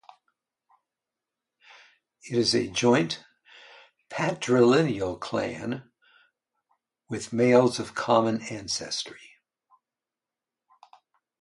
It 2.23 2.35
is 2.35 2.55
a 2.55 2.67
joint 2.71 3.23
patrilineal 4.09 5.19
clan 5.21 5.91
with 7.07 7.31
males 7.31 7.77
of 7.79 7.93
common 7.93 8.41
ancestry. 8.47 9.21